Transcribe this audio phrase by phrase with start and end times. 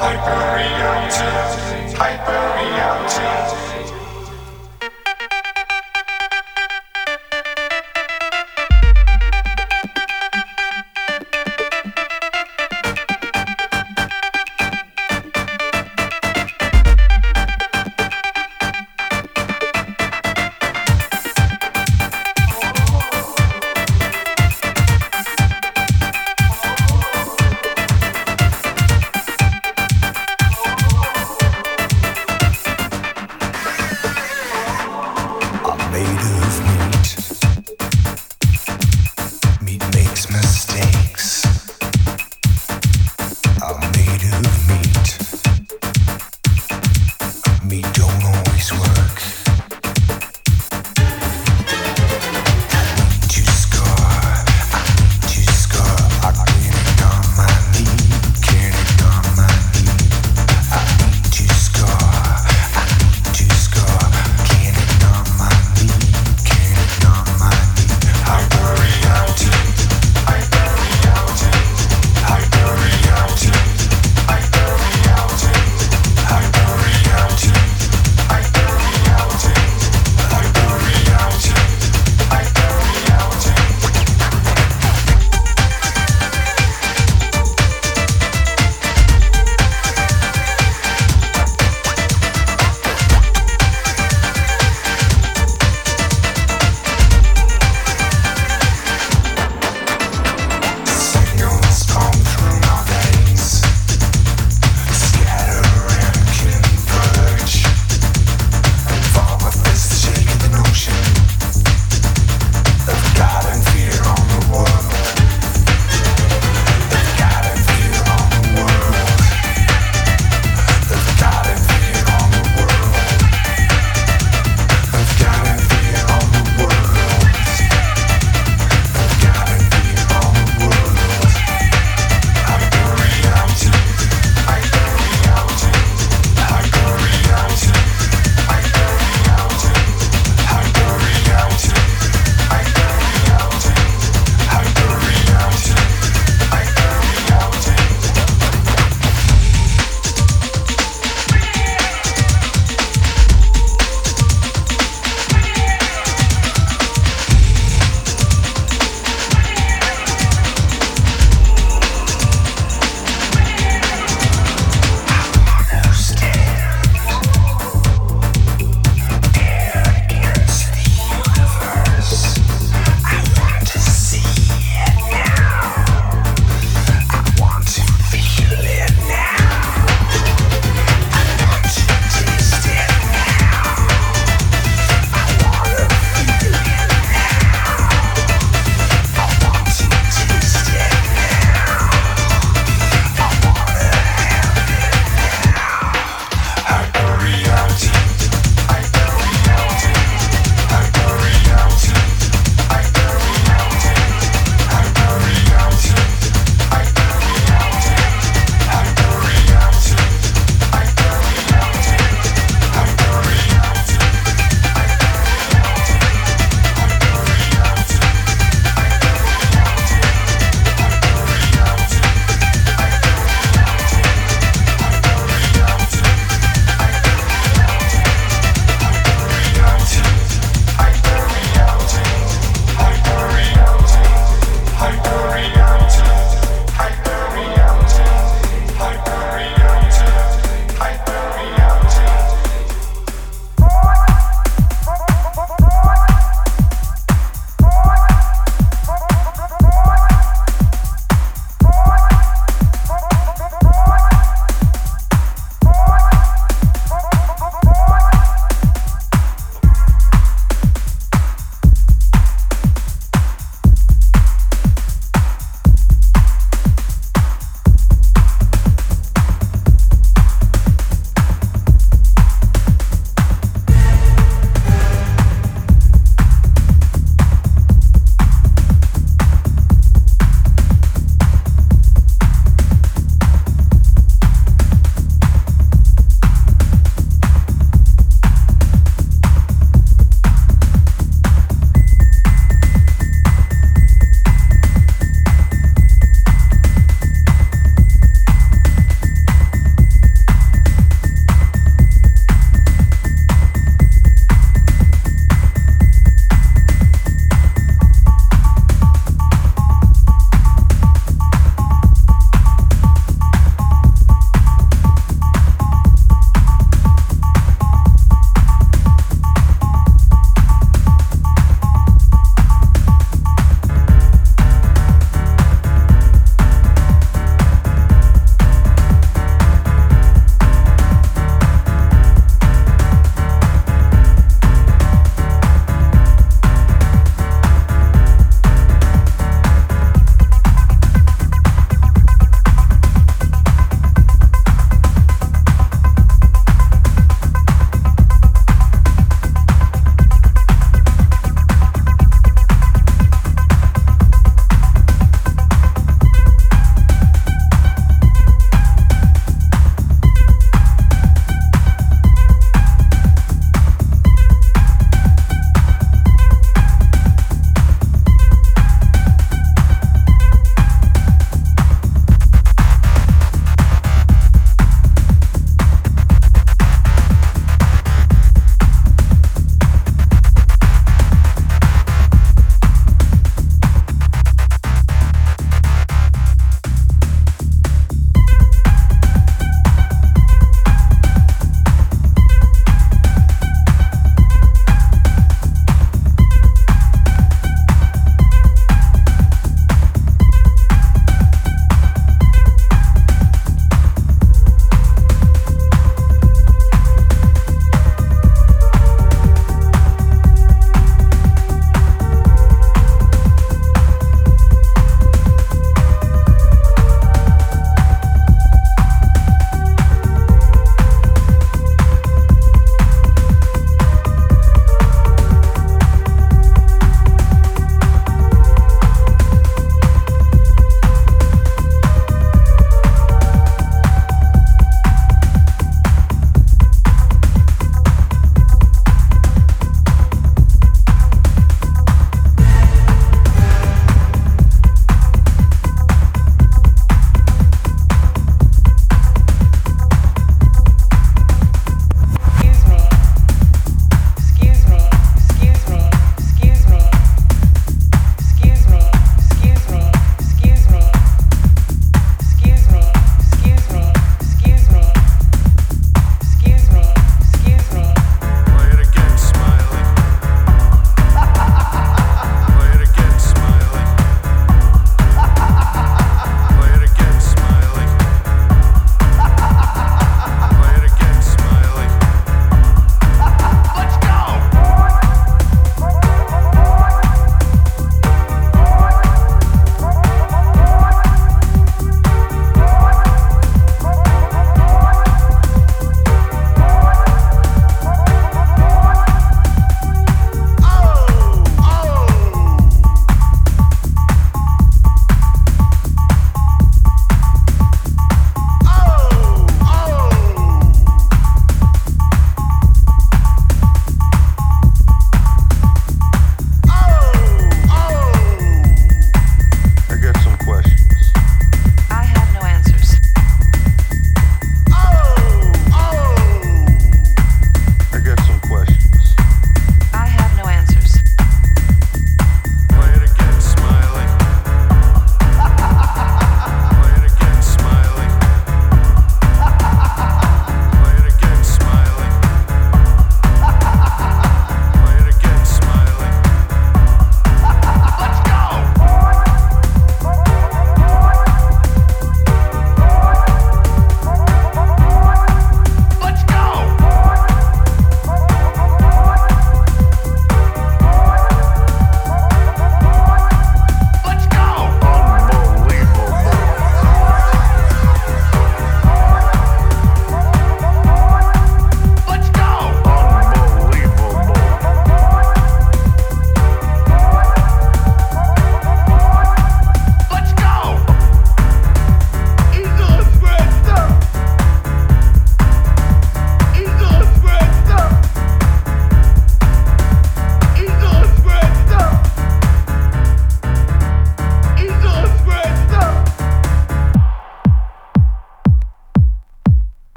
[0.00, 3.37] Hyper reality, hyper reality.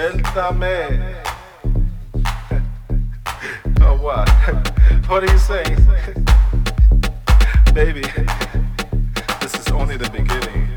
[0.00, 1.14] Suéltame.
[3.82, 4.28] oh, what?
[5.06, 5.76] what are you saying?
[7.74, 8.04] Baby,
[9.42, 10.70] this is only the beginning.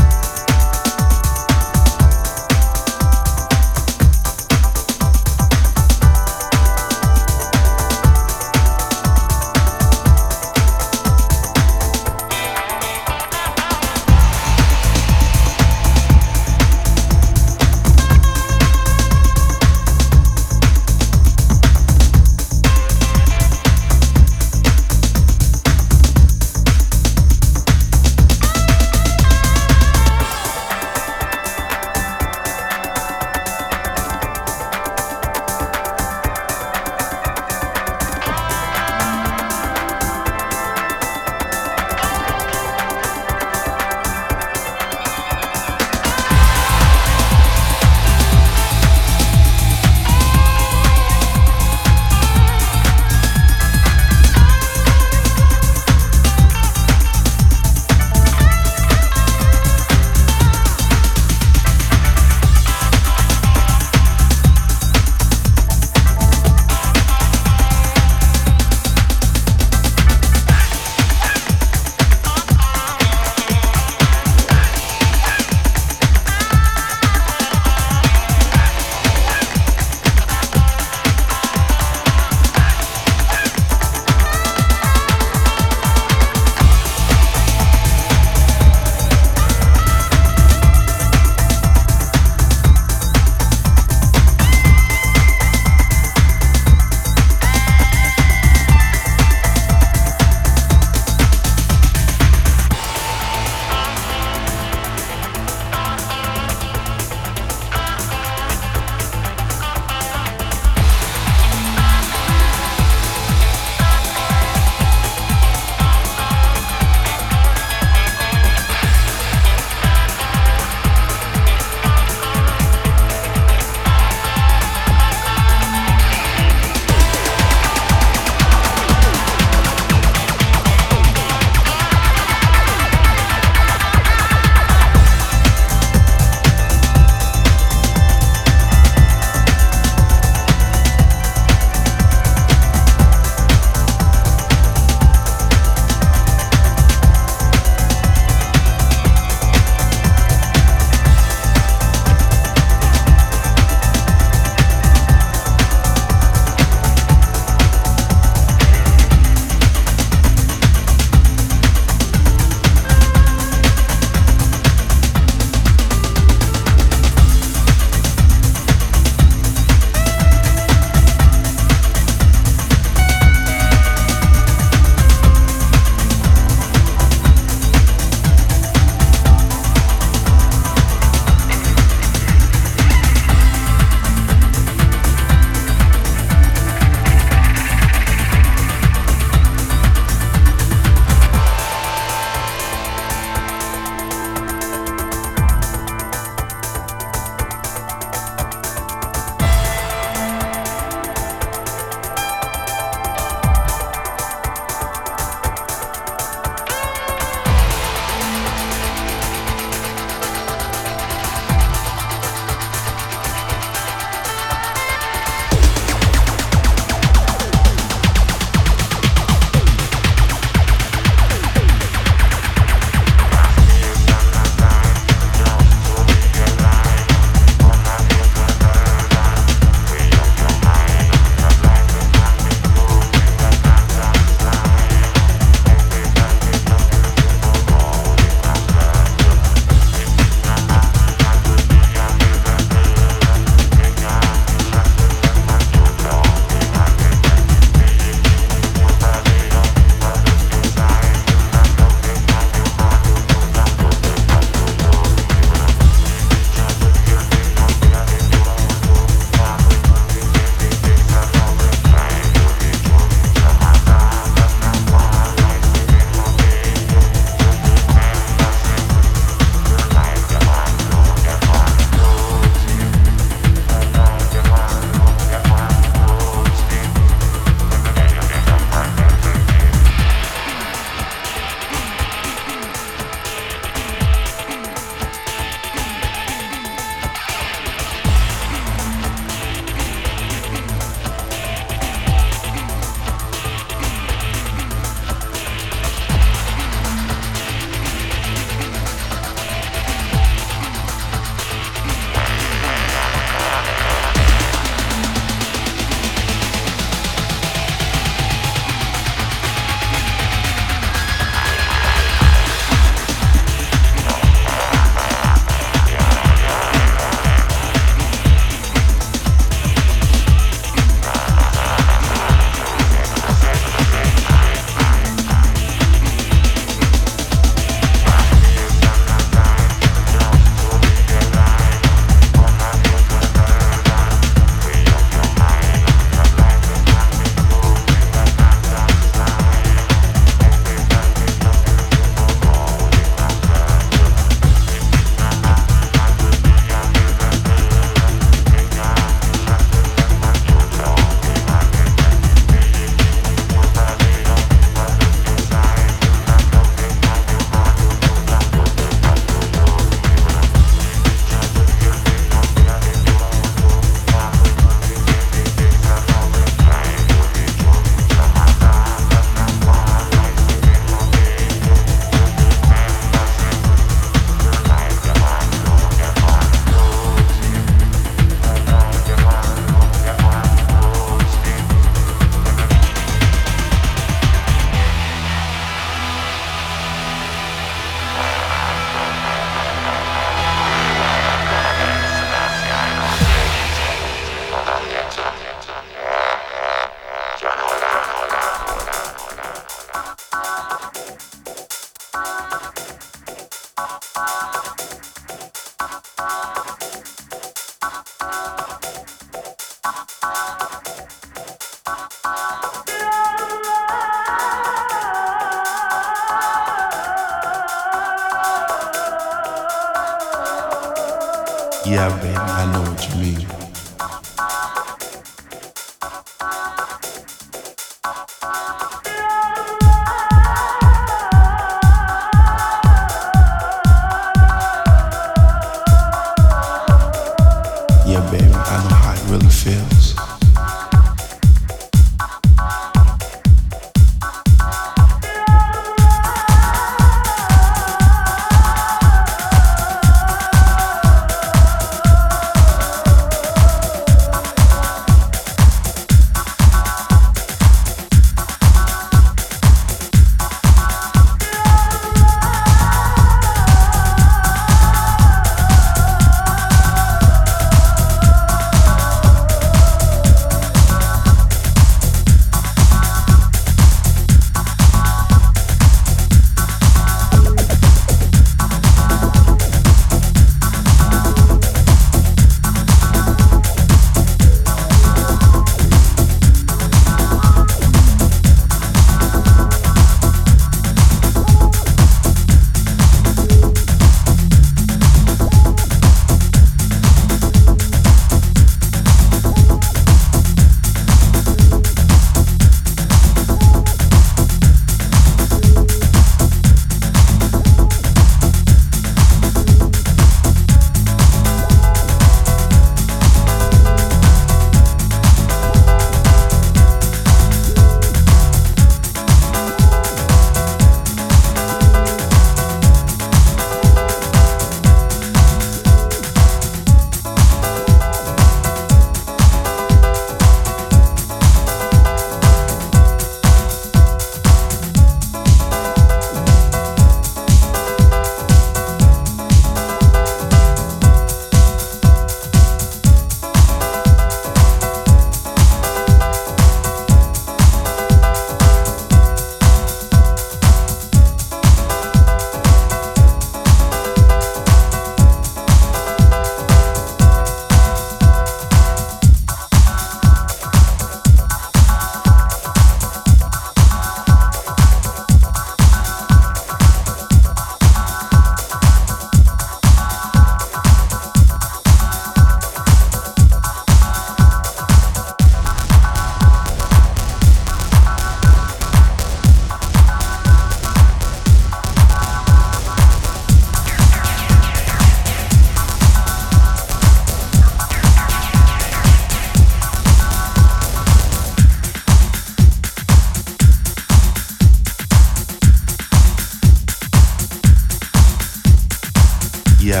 [599.84, 600.00] Yeah,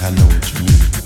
[0.00, 1.03] I know what you mean.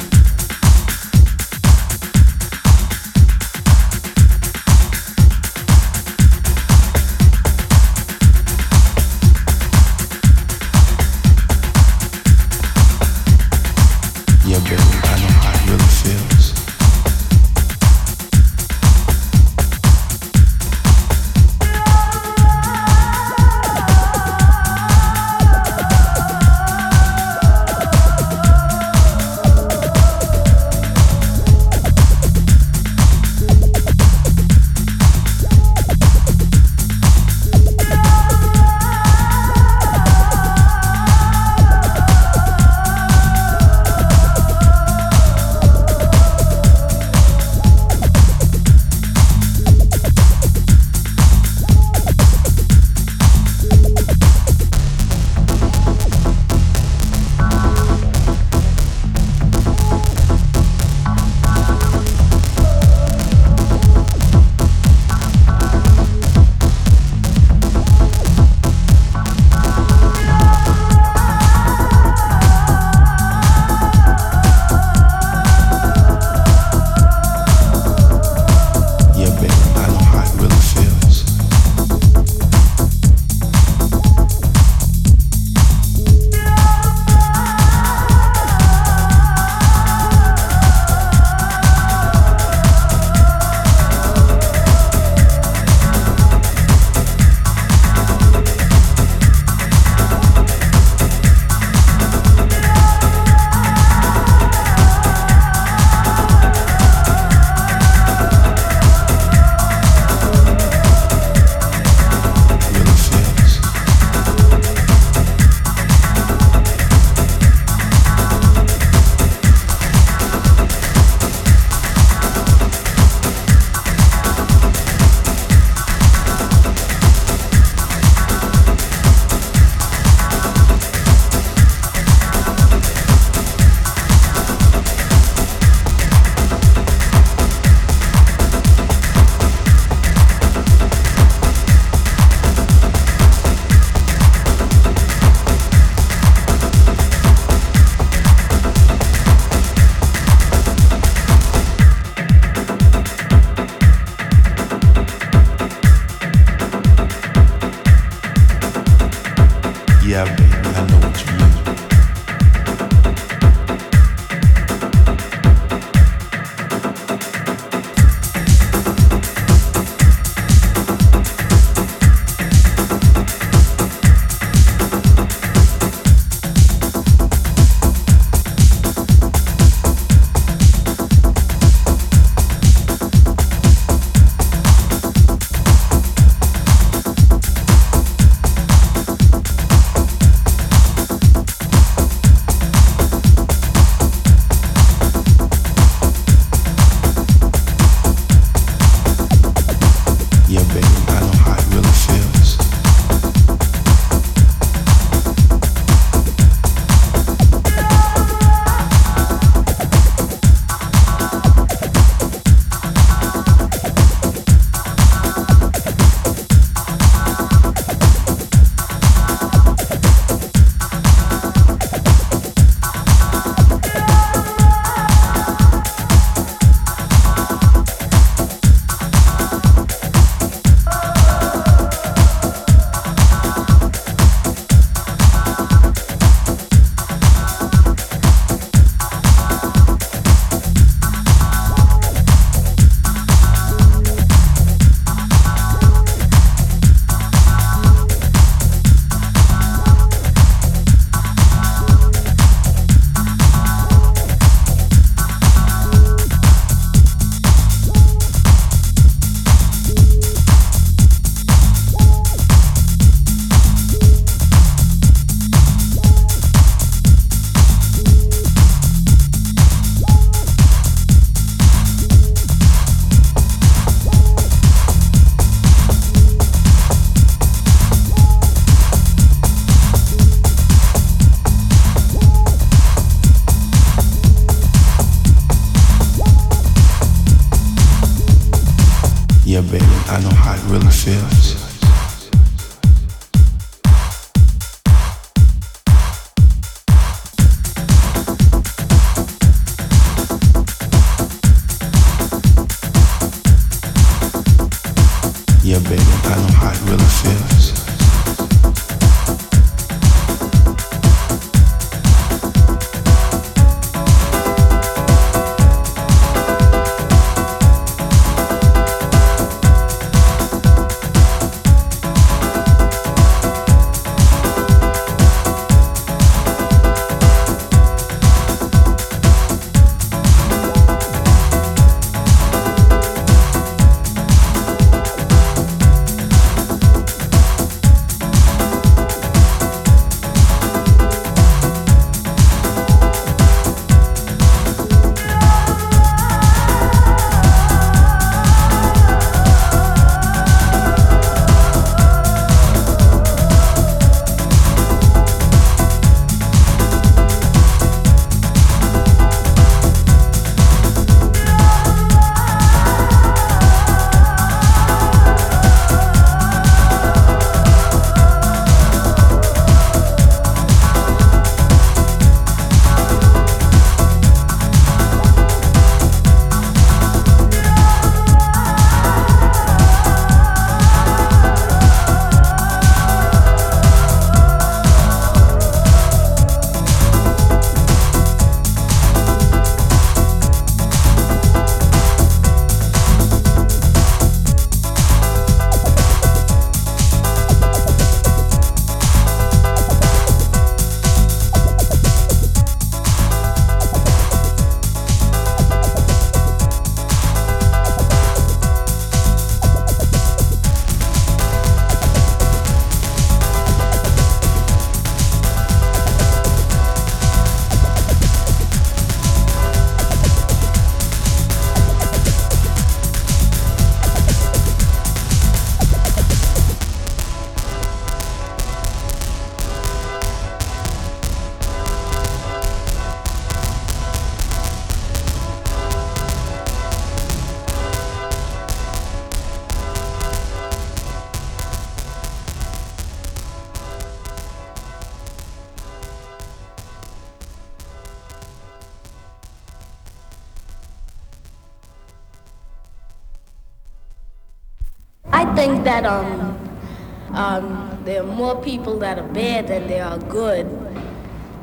[458.48, 460.66] More people that are bad than there are good.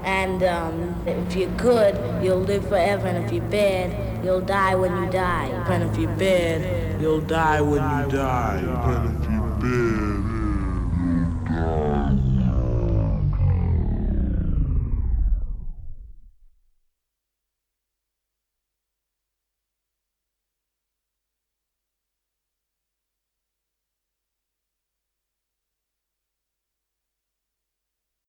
[0.04, 3.08] And um, if you're good, you'll live forever.
[3.08, 5.48] And if you're bad, you'll die when you die.
[5.68, 9.14] And if you're bad, You'll die when you die.